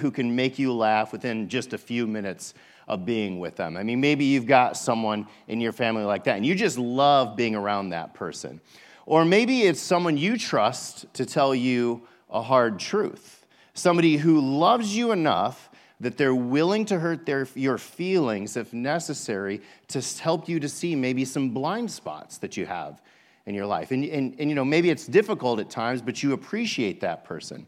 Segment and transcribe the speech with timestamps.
[0.00, 2.54] who can make you laugh within just a few minutes
[2.88, 3.76] of being with them.
[3.76, 7.36] I mean, maybe you've got someone in your family like that, and you just love
[7.36, 8.60] being around that person.
[9.06, 14.96] Or maybe it's someone you trust to tell you a hard truth, somebody who loves
[14.96, 20.58] you enough that they're willing to hurt their, your feelings if necessary to help you
[20.58, 23.02] to see maybe some blind spots that you have
[23.46, 23.90] in your life.
[23.90, 27.66] And, and, and you know, maybe it's difficult at times, but you appreciate that person.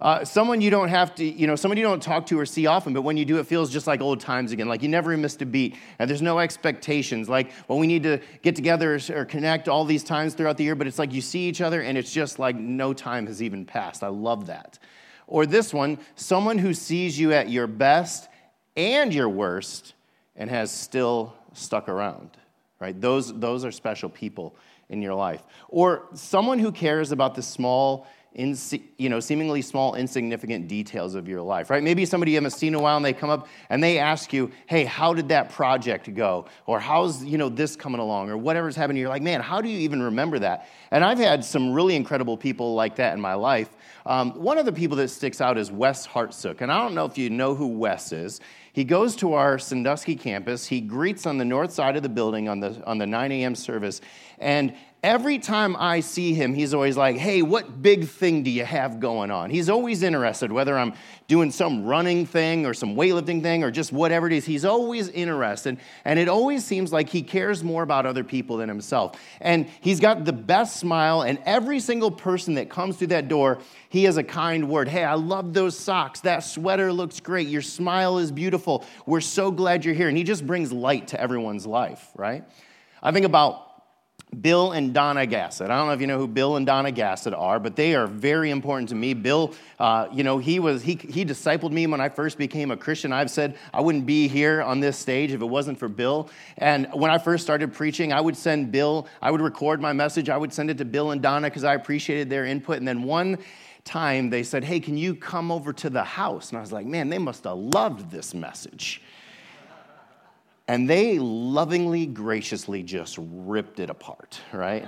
[0.00, 2.66] Uh, someone you don't have to, you know, someone you don't talk to or see
[2.66, 4.68] often, but when you do, it feels just like old times again.
[4.68, 7.28] Like you never missed a beat, and there's no expectations.
[7.28, 10.76] Like, well, we need to get together or connect all these times throughout the year,
[10.76, 13.64] but it's like you see each other, and it's just like no time has even
[13.64, 14.04] passed.
[14.04, 14.78] I love that.
[15.26, 18.28] Or this one, someone who sees you at your best
[18.76, 19.94] and your worst
[20.36, 22.30] and has still stuck around,
[22.80, 22.98] right?
[22.98, 24.54] Those, those are special people
[24.88, 25.42] in your life.
[25.68, 31.40] Or someone who cares about the small, you know, seemingly small, insignificant details of your
[31.42, 31.82] life, right?
[31.82, 34.32] Maybe somebody you haven't seen in a while and they come up and they ask
[34.32, 36.46] you, hey, how did that project go?
[36.66, 38.30] Or how's, you know, this coming along?
[38.30, 39.00] Or whatever's happening.
[39.00, 40.68] You're like, man, how do you even remember that?
[40.90, 43.70] And I've had some really incredible people like that in my life
[44.08, 46.62] um, one of the people that sticks out is Wes Hartsook.
[46.62, 48.40] And I don't know if you know who Wes is.
[48.72, 50.66] He goes to our Sandusky campus.
[50.66, 53.54] He greets on the north side of the building on the, on the 9 a.m.
[53.54, 54.00] service.
[54.38, 58.64] And every time I see him, he's always like, hey, what big thing do you
[58.64, 59.50] have going on?
[59.50, 60.94] He's always interested, whether I'm
[61.28, 64.44] doing some running thing or some weightlifting thing or just whatever it is.
[64.44, 65.78] He's always interested.
[66.04, 69.20] And it always seems like he cares more about other people than himself.
[69.40, 73.58] And he's got the best smile, and every single person that comes through that door,
[73.90, 74.88] he has a kind word.
[74.88, 76.20] Hey, I love those socks.
[76.20, 77.48] That sweater looks great.
[77.48, 78.84] Your smile is beautiful.
[79.06, 80.08] We're so glad you're here.
[80.08, 82.44] And he just brings light to everyone's life, right?
[83.00, 83.67] I think about
[84.40, 85.70] Bill and Donna Gassett.
[85.70, 88.06] I don't know if you know who Bill and Donna Gassett are, but they are
[88.06, 89.14] very important to me.
[89.14, 92.76] Bill, uh, you know, he was he he discipled me when I first became a
[92.76, 93.12] Christian.
[93.12, 96.28] I've said I wouldn't be here on this stage if it wasn't for Bill.
[96.58, 99.08] And when I first started preaching, I would send Bill.
[99.22, 100.28] I would record my message.
[100.28, 102.78] I would send it to Bill and Donna because I appreciated their input.
[102.78, 103.38] And then one
[103.84, 106.86] time they said, "Hey, can you come over to the house?" And I was like,
[106.86, 109.00] "Man, they must have loved this message."
[110.68, 114.86] And they lovingly, graciously just ripped it apart, right?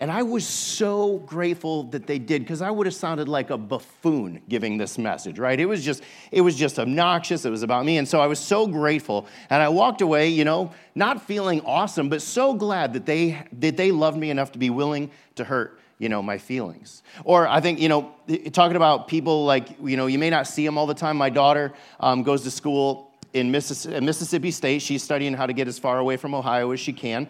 [0.00, 3.56] And I was so grateful that they did because I would have sounded like a
[3.56, 5.58] buffoon giving this message, right?
[5.58, 7.44] It was just it was just obnoxious.
[7.44, 7.98] It was about me.
[7.98, 9.28] And so I was so grateful.
[9.48, 13.76] And I walked away, you know, not feeling awesome, but so glad that they that
[13.76, 17.60] they loved me enough to be willing to hurt you know my feelings or i
[17.60, 18.12] think you know
[18.52, 21.30] talking about people like you know you may not see them all the time my
[21.30, 24.82] daughter um, goes to school in Mississippi State.
[24.82, 27.28] She's studying how to get as far away from Ohio as she can.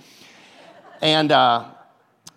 [1.01, 1.67] And uh,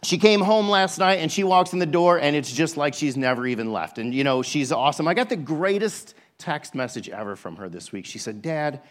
[0.04, 2.94] she came home last night and she walks in the door and it's just like
[2.94, 3.98] she's never even left.
[3.98, 5.08] And, you know, she's awesome.
[5.08, 8.06] I got the greatest text message ever from her this week.
[8.06, 8.82] She said, Dad,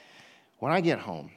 [0.59, 1.31] when I get home,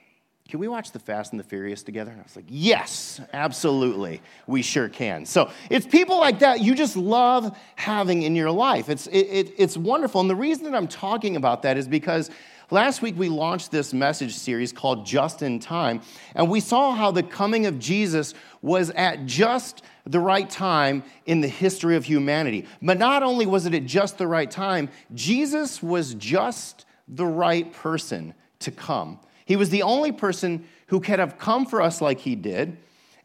[0.47, 2.12] can we watch The Fast and the Furious together?
[2.12, 4.22] And I was like, yes, absolutely.
[4.46, 5.26] We sure can.
[5.26, 8.88] So it's people like that you just love having in your life.
[8.88, 10.22] It's, it, it, it's wonderful.
[10.22, 12.30] And the reason that I'm talking about that is because
[12.69, 16.01] Last week, we launched this message series called Just in Time,
[16.35, 21.39] and we saw how the coming of Jesus was at just the right time in
[21.39, 22.66] the history of humanity.
[22.81, 27.72] But not only was it at just the right time, Jesus was just the right
[27.72, 29.22] person to come.
[29.45, 32.78] He was the only person who could have come for us like he did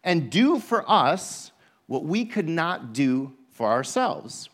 [0.05, 1.51] and do for us
[1.87, 4.49] what we could not do for ourselves.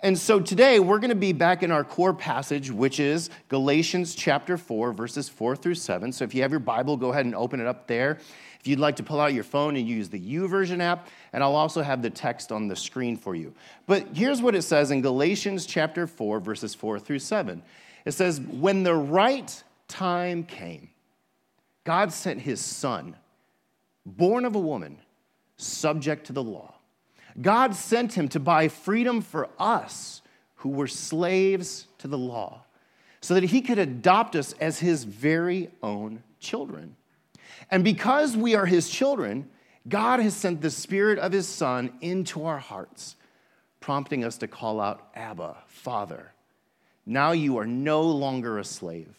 [0.00, 4.14] And so today we're going to be back in our core passage, which is Galatians
[4.14, 6.12] chapter 4, verses 4 through 7.
[6.12, 8.18] So if you have your Bible, go ahead and open it up there.
[8.60, 11.56] If you'd like to pull out your phone and use the YouVersion app, and I'll
[11.56, 13.52] also have the text on the screen for you.
[13.86, 17.60] But here's what it says in Galatians chapter 4, verses 4 through 7.
[18.04, 20.90] It says, When the right time came,
[21.82, 23.16] God sent his son,
[24.06, 24.98] born of a woman,
[25.56, 26.77] subject to the law
[27.40, 30.22] God sent him to buy freedom for us
[30.56, 32.62] who were slaves to the law,
[33.20, 36.96] so that he could adopt us as his very own children.
[37.70, 39.48] And because we are his children,
[39.88, 43.16] God has sent the Spirit of his Son into our hearts,
[43.80, 46.32] prompting us to call out, Abba, Father.
[47.06, 49.14] Now you are no longer a slave,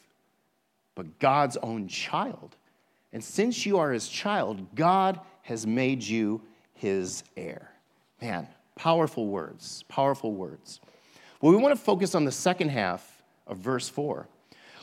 [0.96, 2.56] but God's own child.
[3.12, 6.42] And since you are his child, God has made you
[6.74, 7.72] his heir.
[8.22, 10.80] Man, powerful words, powerful words.
[11.42, 14.28] Well, we want to focus on the second half of verse 4,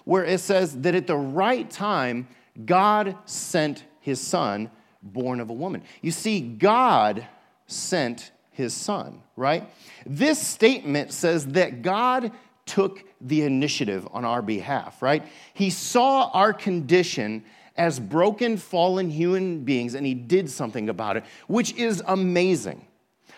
[0.05, 2.29] where it says that at the right time,
[2.65, 4.71] God sent his son,
[5.03, 5.83] born of a woman.
[6.01, 7.27] You see, God
[7.67, 9.71] sent his son, right?
[10.07, 12.33] This statement says that God
[12.65, 15.23] took the initiative on our behalf, right?
[15.53, 17.45] He saw our condition
[17.77, 22.86] as broken, fallen human beings, and he did something about it, which is amazing.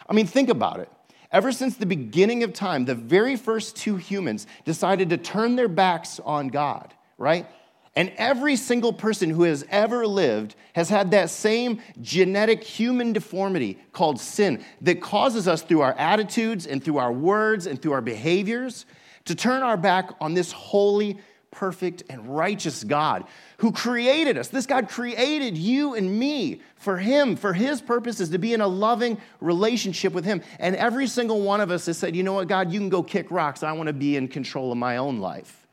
[0.08, 0.90] I mean, think about it.
[1.30, 5.68] Ever since the beginning of time, the very first two humans decided to turn their
[5.68, 7.46] backs on God, right?
[7.94, 13.78] And every single person who has ever lived has had that same genetic human deformity
[13.92, 18.00] called sin that causes us through our attitudes and through our words and through our
[18.00, 18.86] behaviors
[19.24, 21.18] to turn our back on this holy,
[21.50, 23.24] perfect, and righteous God
[23.58, 24.48] who created us.
[24.48, 28.68] This God created you and me for Him, for His purposes, to be in a
[28.68, 30.42] loving relationship with Him.
[30.58, 33.02] And every single one of us has said, you know what, God, you can go
[33.02, 33.62] kick rocks.
[33.62, 35.66] I want to be in control of my own life.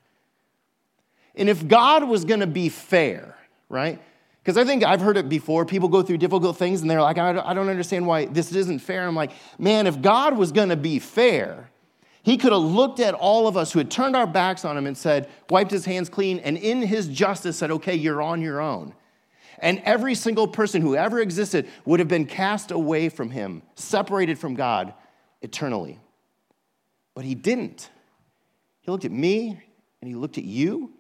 [1.35, 3.35] And if God was going to be fair,
[3.67, 4.01] right?
[4.41, 5.65] Because I think I've heard it before.
[5.65, 9.07] People go through difficult things and they're like, I don't understand why this isn't fair.
[9.07, 11.69] I'm like, man, if God was going to be fair,
[12.25, 14.87] he could have looked at all of us who had turned our backs on him
[14.87, 18.59] and said, wiped his hands clean, and in his justice said, okay, you're on your
[18.59, 18.95] own.
[19.59, 24.39] And every single person who ever existed would have been cast away from him, separated
[24.39, 24.95] from God
[25.43, 25.99] eternally.
[27.13, 27.91] But he didn't.
[28.81, 29.61] He looked at me
[30.01, 30.93] and he looked at you,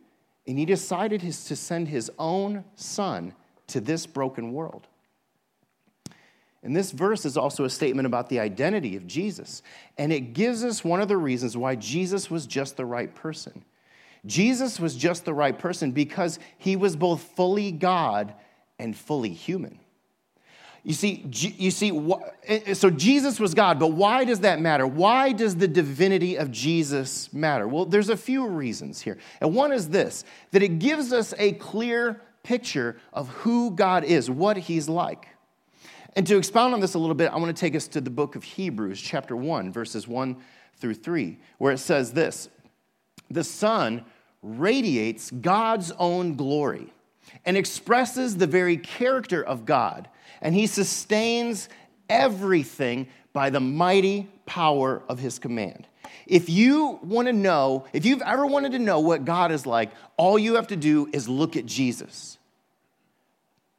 [0.45, 3.33] and he decided to send his own son
[3.67, 4.85] to this broken world.
[6.65, 9.61] And this verse is also a statement about the identity of Jesus.
[9.99, 13.63] And it gives us one of the reasons why Jesus was just the right person.
[14.25, 18.33] Jesus was just the right person because he was both fully God
[18.79, 19.79] and fully human.
[20.83, 21.91] You see, you see,
[22.47, 24.87] eh, eh, so Jesus was God, but why does that matter?
[24.87, 27.67] Why does the divinity of Jesus matter?
[27.67, 29.19] Well, there's a few reasons here.
[29.39, 34.31] And one is this that it gives us a clear picture of who God is,
[34.31, 35.27] what he's like.
[36.15, 38.09] And to expound on this a little bit, I want to take us to the
[38.09, 40.37] book of Hebrews, chapter 1, verses 1
[40.77, 42.49] through 3, where it says this
[43.29, 44.05] The Son
[44.41, 46.93] radiates God's own glory
[47.43, 50.07] and expresses the very character of God,
[50.41, 51.67] and he sustains
[52.09, 55.87] everything by the mighty power of his command.
[56.27, 59.91] If you want to know, if you've ever wanted to know what God is like,
[60.15, 62.37] all you have to do is look at Jesus.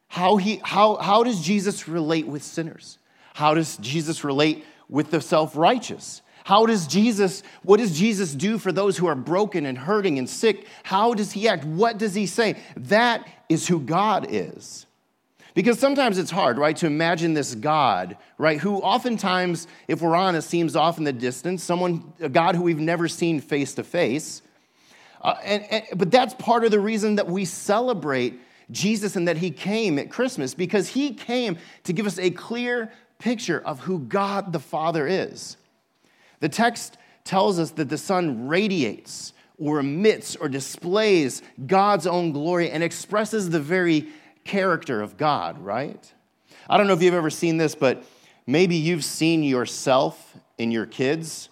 [0.09, 2.99] How, he, how, how does Jesus relate with sinners?
[3.35, 6.23] How does Jesus relate with the self righteous?
[6.45, 10.31] How does Jesus, what does Jesus do for those who are broken and hurting and
[10.31, 10.67] sick?
[10.85, 11.65] How does he act?
[11.65, 12.57] What does he say?
[12.77, 14.87] That is who God is.
[15.55, 20.49] Because sometimes it's hard, right, to imagine this God, right, who oftentimes, if we're honest,
[20.49, 24.43] seems off in the distance, someone, a God who we've never seen face to face.
[25.21, 25.35] Uh,
[25.97, 28.39] but that's part of the reason that we celebrate
[28.71, 32.91] Jesus and that he came at Christmas because he came to give us a clear
[33.19, 35.57] picture of who God the Father is.
[36.41, 42.71] The text tells us that the Son radiates or emits or displays God's own glory
[42.71, 44.09] and expresses the very
[44.45, 46.13] character of God, right?
[46.69, 48.05] I don't know if you've ever seen this, but
[48.47, 51.49] maybe you've seen yourself in your kids.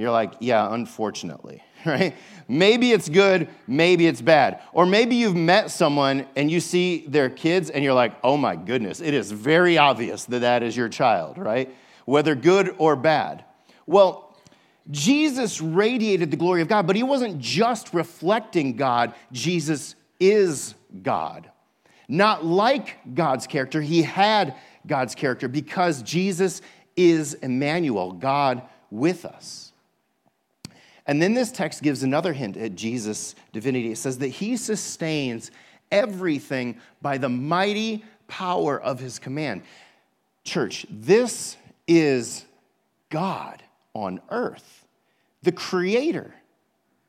[0.00, 2.16] You're like, yeah, unfortunately, right?
[2.48, 4.62] Maybe it's good, maybe it's bad.
[4.72, 8.56] Or maybe you've met someone and you see their kids and you're like, oh my
[8.56, 11.74] goodness, it is very obvious that that is your child, right?
[12.06, 13.44] Whether good or bad.
[13.86, 14.34] Well,
[14.90, 21.50] Jesus radiated the glory of God, but he wasn't just reflecting God, Jesus is God.
[22.08, 24.54] Not like God's character, he had
[24.86, 26.62] God's character because Jesus
[26.96, 29.69] is Emmanuel, God with us.
[31.10, 33.90] And then this text gives another hint at Jesus' divinity.
[33.90, 35.50] It says that he sustains
[35.90, 39.62] everything by the mighty power of his command.
[40.44, 41.56] Church, this
[41.88, 42.44] is
[43.08, 43.60] God
[43.92, 44.86] on earth,
[45.42, 46.32] the creator,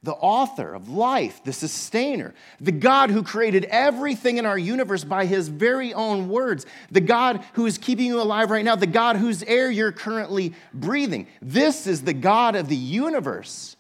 [0.02, 5.28] the author of life, the sustainer, the God who created everything in our universe by
[5.28, 9.18] his very own words, the God who is keeping you alive right now, the God
[9.18, 11.28] whose air you're currently breathing.
[11.40, 13.78] This is the God of the universe.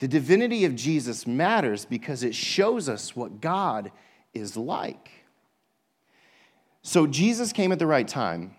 [0.00, 3.92] The divinity of Jesus matters because it shows us what God
[4.32, 5.10] is like.
[6.82, 8.54] So Jesus came at the right time,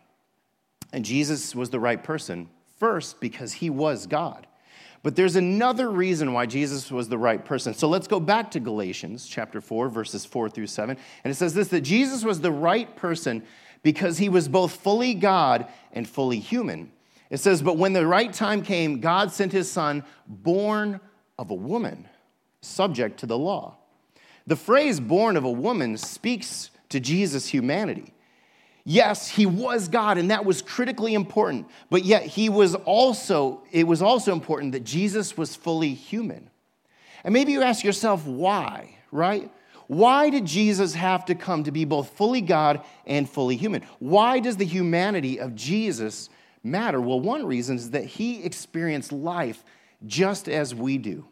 [0.91, 4.47] and Jesus was the right person, first because he was God.
[5.03, 7.75] But there's another reason why Jesus was the right person.
[7.75, 10.97] So let's go back to Galatians chapter 4, verses 4 through 7.
[11.23, 13.43] And it says this that Jesus was the right person
[13.83, 16.91] because he was both fully God and fully human.
[17.29, 20.99] It says, But when the right time came, God sent his son, born
[21.37, 22.07] of a woman,
[22.61, 23.75] subject to the law.
[24.47, 28.13] The phrase born of a woman speaks to Jesus' humanity.
[28.83, 33.87] Yes, he was God, and that was critically important, but yet he was also, it
[33.87, 36.51] was also important that Jesus was fully human.
[37.23, 39.51] And maybe you ask yourself, why, right?
[39.87, 43.81] Why did Jesus have to come to be both fully God and fully human?
[43.97, 46.29] Why does the humanity of Jesus
[46.63, 47.01] matter?
[47.01, 49.63] Well, one reason is that he experienced life
[50.05, 51.25] just as we do.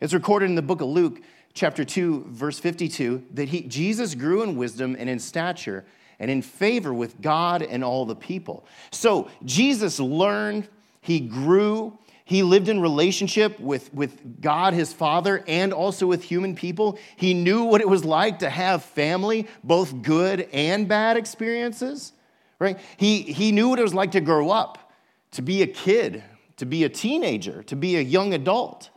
[0.00, 1.20] It's recorded in the book of Luke,
[1.54, 5.84] chapter 2, verse 52, that he, Jesus grew in wisdom and in stature
[6.18, 8.66] and in favor with God and all the people.
[8.90, 10.68] So Jesus learned,
[11.00, 16.54] he grew, he lived in relationship with, with God, his Father, and also with human
[16.54, 16.98] people.
[17.16, 22.12] He knew what it was like to have family, both good and bad experiences,
[22.58, 22.78] right?
[22.96, 24.92] He, he knew what it was like to grow up,
[25.32, 26.22] to be a kid,
[26.58, 28.90] to be a teenager, to be a young adult.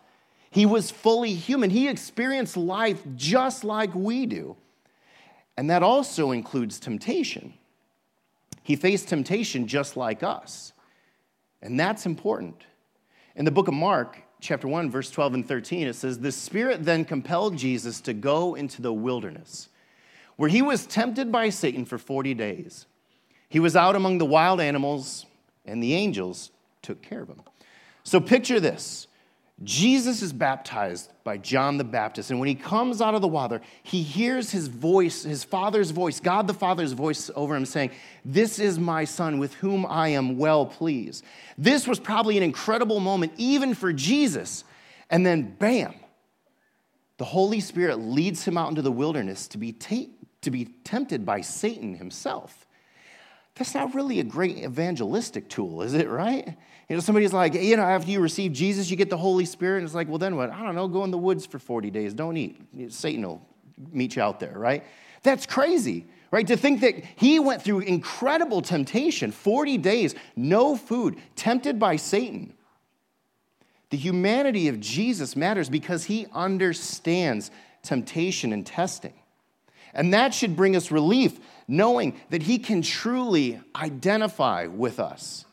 [0.50, 1.70] He was fully human.
[1.70, 4.58] He experienced life just like we do.
[5.56, 7.54] And that also includes temptation.
[8.64, 10.74] He faced temptation just like us.
[11.62, 12.64] And that's important.
[13.36, 16.84] In the book of Mark, chapter 1, verse 12 and 13, it says, The Spirit
[16.84, 19.70] then compelled Jesus to go into the wilderness,
[20.36, 22.88] where he was tempted by Satan for 40 days.
[23.48, 25.26] He was out among the wild animals,
[25.66, 26.52] and the angels
[26.82, 27.42] took care of him.
[28.04, 29.08] So picture this
[29.64, 33.62] Jesus is baptized by John the Baptist, and when he comes out of the water,
[33.84, 37.92] he hears his voice, his father's voice, God the Father's voice over him saying,
[38.26, 41.24] This is my son with whom I am well pleased.
[41.60, 44.64] This was probably an incredible moment, even for Jesus.
[45.12, 45.94] And then, bam,
[47.18, 51.42] the Holy Spirit leads him out into the wilderness to be, to be tempted by
[51.42, 52.66] Satan himself.
[53.56, 56.58] That's not really a great evangelistic tool, is it, right?
[56.90, 59.80] You know, somebody's like, you know, after you receive Jesus, you get the Holy Spirit.
[59.80, 60.52] And it's like, well, then what?
[60.52, 62.14] I don't know, go in the woods for 40 days.
[62.14, 62.62] Don't eat.
[62.90, 63.46] Satan will
[63.92, 64.84] meet you out there, right?
[65.24, 66.48] That's crazy, right?
[66.48, 72.54] To think that he went through incredible temptation 40 days, no food, tempted by Satan.
[73.90, 77.52] The humanity of Jesus matters because he understands
[77.84, 79.14] temptation and testing.
[79.94, 85.46] And that should bring us relief, knowing that he can truly identify with us.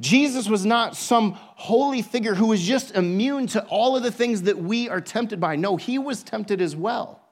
[0.00, 4.42] Jesus was not some holy figure who was just immune to all of the things
[4.42, 5.56] that we are tempted by.
[5.56, 7.22] No, he was tempted as well.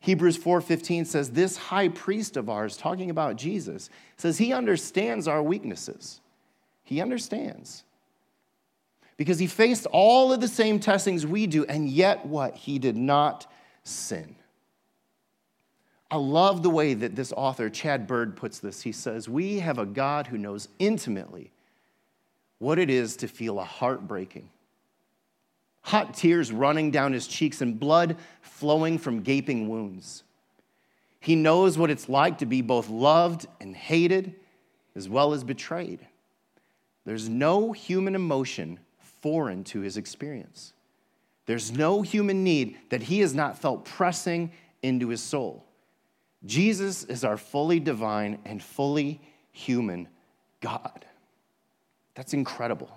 [0.00, 5.42] Hebrews 4:15 says this high priest of ours talking about Jesus says he understands our
[5.42, 6.20] weaknesses.
[6.82, 7.84] He understands.
[9.16, 12.56] Because he faced all of the same testings we do and yet what?
[12.56, 13.46] He did not
[13.84, 14.34] sin.
[16.10, 18.82] I love the way that this author, Chad Bird, puts this.
[18.82, 21.52] He says, We have a God who knows intimately
[22.58, 24.50] what it is to feel a heart breaking,
[25.82, 30.24] hot tears running down his cheeks, and blood flowing from gaping wounds.
[31.20, 34.34] He knows what it's like to be both loved and hated,
[34.96, 36.00] as well as betrayed.
[37.04, 38.80] There's no human emotion
[39.20, 40.72] foreign to his experience.
[41.46, 44.52] There's no human need that he has not felt pressing
[44.82, 45.64] into his soul.
[46.44, 49.20] Jesus is our fully divine and fully
[49.52, 50.08] human
[50.60, 51.04] God.
[52.14, 52.90] That's incredible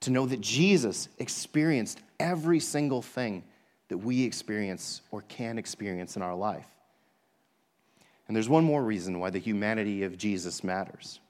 [0.00, 3.42] to know that Jesus experienced every single thing
[3.88, 6.66] that we experience or can experience in our life.
[8.26, 11.20] And there's one more reason why the humanity of Jesus matters.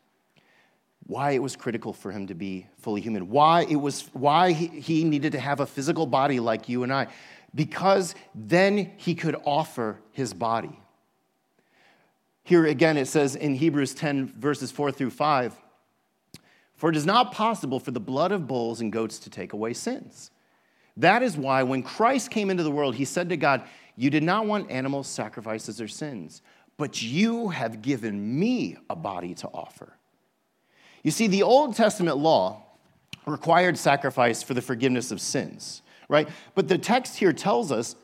[1.07, 3.29] Why it was critical for him to be fully human.
[3.29, 7.09] Why it was why he needed to have a physical body like you and I.
[7.55, 10.81] Because then he could offer his body.
[12.45, 15.55] Here again, it says in Hebrews 10, verses 4 through 5
[16.77, 19.73] For it is not possible for the blood of bulls and goats to take away
[19.73, 20.31] sins.
[20.99, 23.65] That is why when Christ came into the world, he said to God,
[23.97, 26.43] You did not want animal sacrifices or sins,
[26.77, 29.97] but you have given me a body to offer.
[31.03, 32.63] You see, the Old Testament law
[33.27, 36.29] required sacrifice for the forgiveness of sins, right?
[36.55, 37.97] But the text here tells us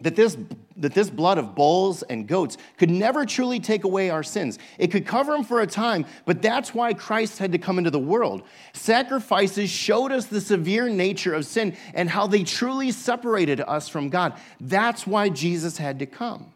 [0.00, 0.36] that this,
[0.82, 4.58] that this blood of bulls and goats could never truly take away our sins.
[4.78, 7.90] It could cover them for a time, but that's why Christ had to come into
[7.90, 8.42] the world.
[8.72, 14.08] Sacrifices showed us the severe nature of sin and how they truly separated us from
[14.08, 14.34] God.
[14.60, 16.52] That's why Jesus had to come.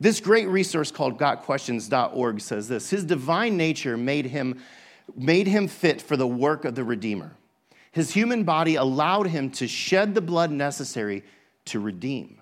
[0.00, 4.60] This great resource called gotquestions.org says this His divine nature made him,
[5.14, 7.36] made him fit for the work of the Redeemer.
[7.92, 11.22] His human body allowed him to shed the blood necessary
[11.66, 12.41] to redeem.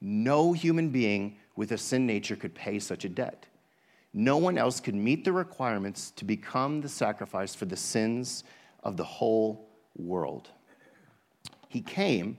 [0.00, 3.46] No human being with a sin nature could pay such a debt.
[4.12, 8.44] No one else could meet the requirements to become the sacrifice for the sins
[8.82, 10.50] of the whole world.
[11.68, 12.38] He came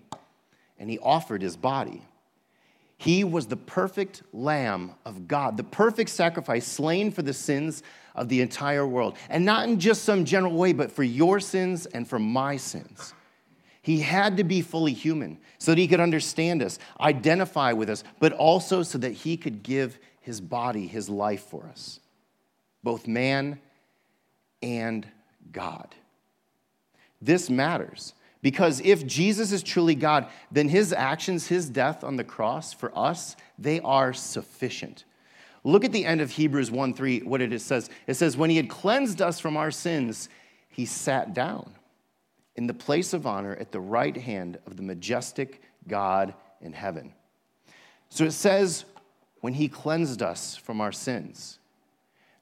[0.80, 2.04] and he offered his body.
[2.98, 7.84] He was the perfect Lamb of God, the perfect sacrifice slain for the sins
[8.16, 9.16] of the entire world.
[9.30, 13.14] And not in just some general way, but for your sins and for my sins.
[13.88, 18.04] He had to be fully human so that he could understand us, identify with us,
[18.20, 22.02] but also so that he could give his body, his life for us,
[22.84, 23.62] both man
[24.62, 25.08] and
[25.54, 25.96] God.
[27.22, 32.26] This matters because if Jesus is truly God, then his actions, his death on the
[32.26, 35.06] cross for us, they are sufficient.
[35.64, 37.90] Look at the end of Hebrews 1 3, what it says.
[38.06, 40.28] It says, When he had cleansed us from our sins,
[40.68, 41.72] he sat down
[42.58, 47.14] in the place of honor at the right hand of the majestic God in heaven.
[48.10, 48.86] So it says,
[49.42, 51.60] When he cleansed us from our sins.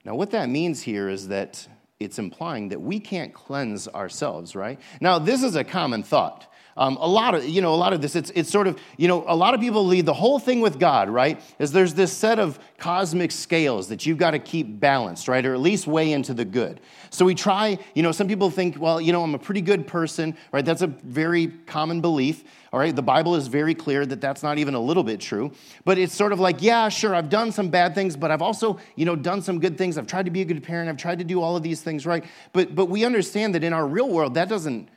[0.05, 1.67] Now, what that means here is that
[1.99, 4.79] it's implying that we can't cleanse ourselves, right?
[5.01, 6.51] Now, this is a common thought.
[6.77, 9.07] Um, a lot of, you know, a lot of this, it's, it's sort of, you
[9.07, 11.41] know, a lot of people lead the whole thing with God, right?
[11.57, 15.45] Is there's this set of cosmic scales that you've got to keep balanced, right?
[15.45, 16.81] Or at least weigh into the good.
[17.11, 19.87] So we try, you know, some people think, well, you know, I'm a pretty good
[19.87, 20.65] person, right?
[20.65, 22.93] That's a very common belief, all right?
[22.93, 25.53] The Bible is very clear that that's not even a little bit true.
[25.85, 28.79] But it's sort of like, yeah, sure, I've done some bad things, but I've also,
[28.97, 29.97] you know, done some good things.
[29.97, 30.89] I've tried to be a good parent.
[30.89, 32.25] I've tried to do all of these things right.
[32.51, 34.89] But, but we understand that in our real world, that doesn't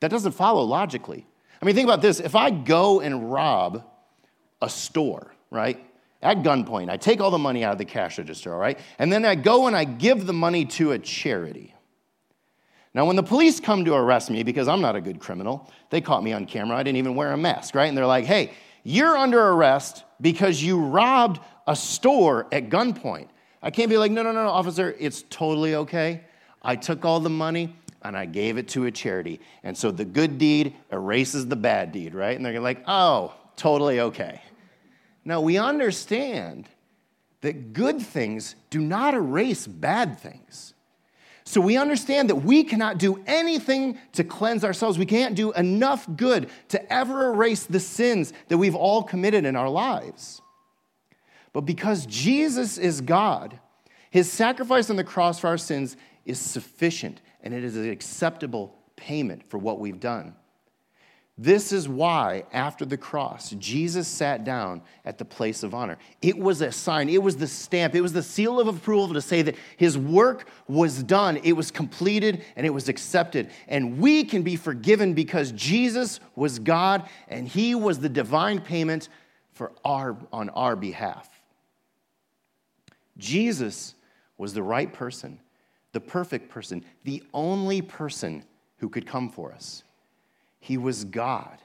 [0.00, 1.26] that doesn't follow logically.
[1.60, 2.20] I mean, think about this.
[2.20, 3.84] If I go and rob
[4.60, 5.82] a store, right,
[6.22, 9.12] at gunpoint, I take all the money out of the cash register, all right, and
[9.12, 11.74] then I go and I give the money to a charity.
[12.94, 16.00] Now, when the police come to arrest me, because I'm not a good criminal, they
[16.00, 16.78] caught me on camera.
[16.78, 17.86] I didn't even wear a mask, right?
[17.86, 18.52] And they're like, hey,
[18.84, 23.28] you're under arrest because you robbed a store at gunpoint.
[23.62, 26.22] I can't be like, no, no, no, officer, it's totally okay.
[26.62, 27.76] I took all the money
[28.08, 29.40] and I gave it to a charity.
[29.62, 32.36] And so the good deed erases the bad deed, right?
[32.36, 34.42] And they're like, oh, totally okay.
[35.24, 36.68] Now we understand
[37.40, 40.74] that good things do not erase bad things.
[41.44, 44.98] So we understand that we cannot do anything to cleanse ourselves.
[44.98, 49.54] We can't do enough good to ever erase the sins that we've all committed in
[49.54, 50.42] our lives.
[51.52, 53.60] But because Jesus is God,
[54.10, 58.76] his sacrifice on the cross for our sins is sufficient and it is an acceptable
[58.96, 60.34] payment for what we've done.
[61.38, 65.96] This is why, after the cross, Jesus sat down at the place of honor.
[66.20, 69.20] It was a sign, it was the stamp, it was the seal of approval to
[69.20, 73.50] say that his work was done, it was completed, and it was accepted.
[73.68, 79.08] And we can be forgiven because Jesus was God and he was the divine payment
[79.52, 81.28] for our, on our behalf.
[83.18, 83.94] Jesus
[84.36, 85.38] was the right person
[85.96, 88.44] the perfect person, the only person
[88.76, 89.82] who could come for us.
[90.60, 91.56] He was God.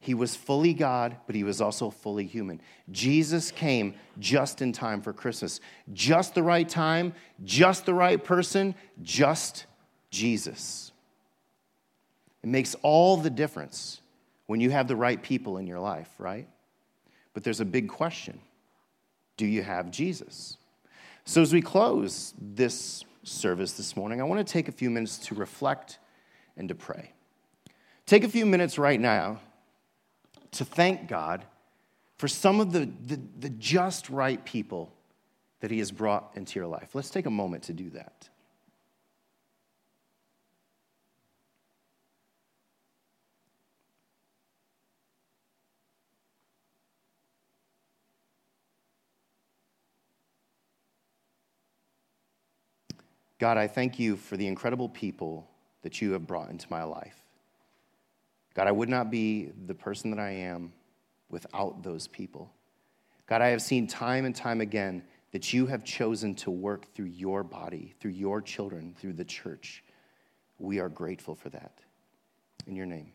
[0.00, 2.62] He was fully God, but he was also fully human.
[2.90, 5.60] Jesus came just in time for Christmas.
[5.92, 7.12] Just the right time,
[7.44, 9.66] just the right person, just
[10.10, 10.90] Jesus.
[12.42, 14.00] It makes all the difference
[14.46, 16.48] when you have the right people in your life, right?
[17.34, 18.40] But there's a big question
[19.36, 20.56] Do you have Jesus?
[21.26, 25.18] So, as we close this service this morning, I want to take a few minutes
[25.18, 25.98] to reflect
[26.56, 27.12] and to pray.
[28.06, 29.40] Take a few minutes right now
[30.52, 31.44] to thank God
[32.18, 34.92] for some of the, the, the just right people
[35.60, 36.94] that He has brought into your life.
[36.94, 38.28] Let's take a moment to do that.
[53.38, 55.48] God, I thank you for the incredible people
[55.82, 57.16] that you have brought into my life.
[58.54, 60.72] God, I would not be the person that I am
[61.28, 62.50] without those people.
[63.26, 67.06] God, I have seen time and time again that you have chosen to work through
[67.06, 69.84] your body, through your children, through the church.
[70.58, 71.80] We are grateful for that.
[72.66, 73.12] In your name,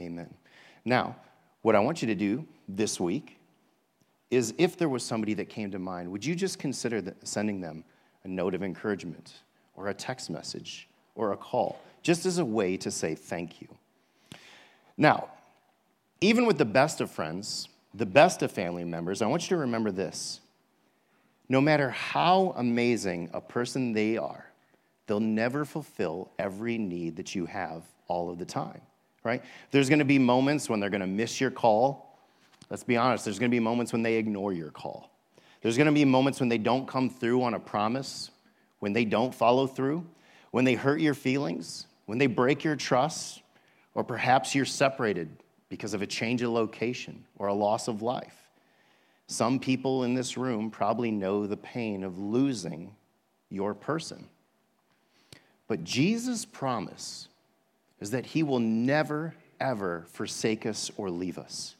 [0.00, 0.34] amen.
[0.84, 1.16] Now,
[1.62, 3.38] what I want you to do this week
[4.30, 7.84] is if there was somebody that came to mind, would you just consider sending them
[8.28, 9.34] a note of encouragement,
[9.74, 13.68] or a text message, or a call, just as a way to say thank you.
[14.96, 15.28] Now,
[16.20, 19.60] even with the best of friends, the best of family members, I want you to
[19.60, 20.40] remember this.
[21.48, 24.44] No matter how amazing a person they are,
[25.06, 28.80] they'll never fulfill every need that you have all of the time,
[29.24, 29.42] right?
[29.70, 32.18] There's gonna be moments when they're gonna miss your call.
[32.68, 35.10] Let's be honest, there's gonna be moments when they ignore your call.
[35.60, 38.30] There's going to be moments when they don't come through on a promise,
[38.78, 40.06] when they don't follow through,
[40.50, 43.42] when they hurt your feelings, when they break your trust,
[43.94, 45.28] or perhaps you're separated
[45.68, 48.36] because of a change of location or a loss of life.
[49.26, 52.94] Some people in this room probably know the pain of losing
[53.50, 54.26] your person.
[55.66, 57.28] But Jesus' promise
[58.00, 61.74] is that he will never ever forsake us or leave us.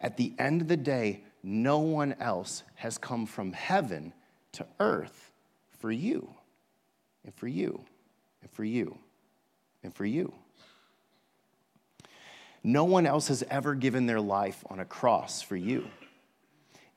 [0.00, 4.12] At the end of the day, no one else has come from heaven
[4.52, 5.32] to earth
[5.78, 6.28] for you,
[7.24, 7.80] and for you,
[8.42, 8.98] and for you,
[9.82, 10.32] and for you.
[12.64, 15.86] No one else has ever given their life on a cross for you.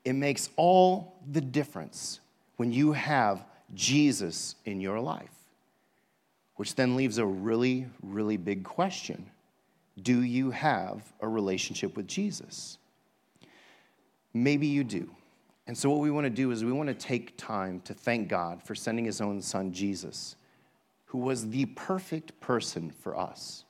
[0.04, 2.20] It makes all the difference
[2.58, 5.34] when you have Jesus in your life,
[6.56, 9.30] which then leaves a really, really big question
[10.02, 12.78] Do you have a relationship with Jesus?
[14.34, 15.10] Maybe you do.
[15.68, 18.28] And so, what we want to do is we want to take time to thank
[18.28, 20.36] God for sending his own son, Jesus,
[21.06, 23.64] who was the perfect person for us.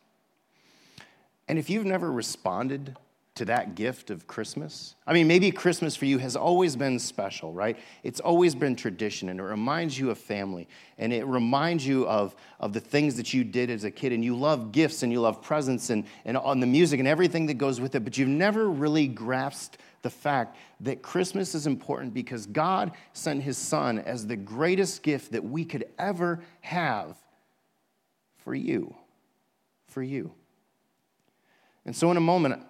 [1.47, 2.95] And if you've never responded
[3.41, 7.51] to that gift of Christmas, I mean, maybe Christmas for you has always been special,
[7.51, 7.75] right?
[8.03, 10.67] It's always been tradition, and it reminds you of family,
[10.99, 14.23] and it reminds you of, of the things that you did as a kid, and
[14.23, 17.55] you love gifts, and you love presents, and, and on the music, and everything that
[17.55, 22.45] goes with it, but you've never really grasped the fact that Christmas is important because
[22.45, 27.17] God sent his son as the greatest gift that we could ever have
[28.37, 28.95] for you.
[29.87, 30.31] For you.
[31.87, 32.61] And so, in a moment,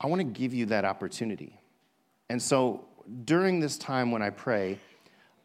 [0.00, 1.60] I want to give you that opportunity.
[2.28, 2.84] And so,
[3.24, 4.78] during this time when I pray,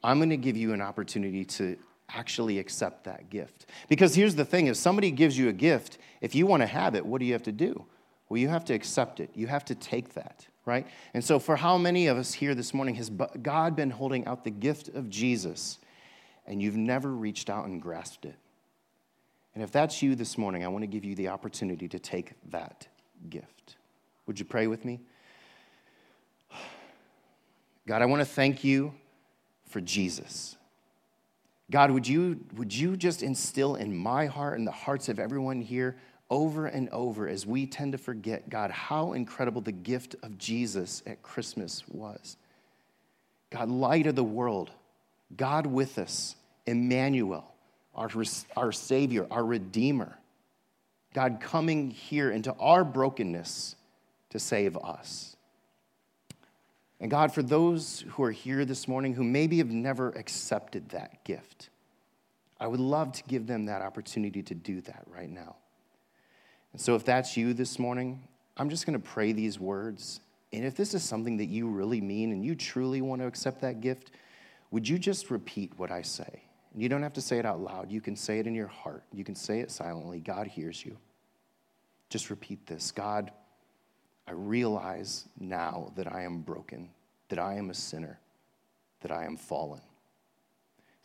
[0.03, 1.77] I'm going to give you an opportunity to
[2.09, 3.67] actually accept that gift.
[3.87, 6.93] Because here's the thing if somebody gives you a gift, if you want to have
[6.95, 7.85] it, what do you have to do?
[8.27, 10.87] Well, you have to accept it, you have to take that right?
[11.13, 14.43] And so, for how many of us here this morning has God been holding out
[14.43, 15.79] the gift of Jesus
[16.45, 18.35] and you've never reached out and grasped it?
[19.53, 22.33] And if that's you this morning, I want to give you the opportunity to take
[22.49, 22.87] that
[23.29, 23.75] gift.
[24.25, 24.99] Would you pray with me?
[27.87, 28.93] God, I want to thank you
[29.67, 30.55] for Jesus.
[31.69, 35.61] God, would you, would you just instill in my heart and the hearts of everyone
[35.61, 35.97] here
[36.29, 41.03] over and over as we tend to forget, God, how incredible the gift of Jesus
[41.05, 42.37] at Christmas was.
[43.49, 44.71] God, light of the world,
[45.35, 47.53] God with us, Emmanuel,
[47.93, 48.09] our,
[48.55, 50.17] our Savior, our Redeemer.
[51.13, 53.75] God coming here into our brokenness
[54.33, 55.37] to save us.
[56.99, 61.23] And God, for those who are here this morning who maybe have never accepted that
[61.23, 61.69] gift,
[62.59, 65.55] I would love to give them that opportunity to do that right now.
[66.71, 70.19] And so, if that's you this morning, I'm just going to pray these words.
[70.51, 73.61] And if this is something that you really mean and you truly want to accept
[73.61, 74.11] that gift,
[74.71, 76.41] would you just repeat what I say?
[76.73, 77.91] And you don't have to say it out loud.
[77.91, 79.03] You can say it in your heart.
[79.13, 80.19] You can say it silently.
[80.19, 80.97] God hears you.
[82.09, 83.31] Just repeat this God,
[84.27, 86.89] I realize now that I am broken,
[87.29, 88.19] that I am a sinner,
[89.01, 89.81] that I am fallen.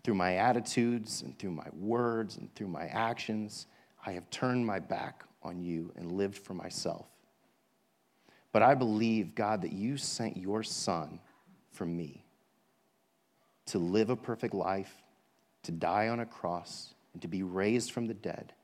[0.04, 3.66] Through my attitudes and through my words and through my actions,
[4.06, 7.06] I have turned my back on you and lived for myself.
[8.52, 11.20] But I believe, God, that you sent your son
[11.72, 12.24] for me
[13.66, 15.02] to live a perfect life,
[15.64, 18.54] to die on a cross, and to be raised from the dead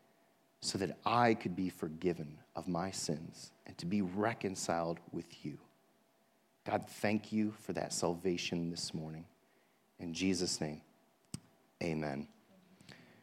[0.64, 5.58] so that I could be forgiven of my sins and to be reconciled with you.
[6.66, 9.26] God, thank you for that salvation this morning.
[10.00, 10.80] In Jesus' name,
[11.82, 12.26] amen.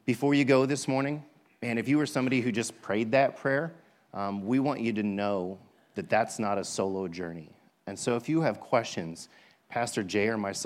[0.06, 1.24] Before you go this morning,
[1.64, 3.74] and if you were somebody who just prayed that prayer,
[4.14, 5.58] um, we want you to know
[5.96, 7.50] that that's not a solo journey.
[7.88, 9.30] And so if you have questions,
[9.68, 10.60] Pastor Jay or myself,